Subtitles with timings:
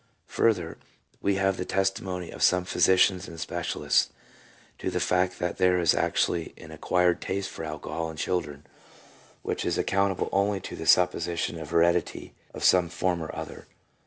[0.29, 0.79] Further,
[1.21, 4.09] we have the testimony of some physicians and specialists
[4.79, 8.65] to the fact that there is actually an acquired taste for alcohol in children
[9.43, 13.67] which is ac countable only on the supposition of heredity of some form or other.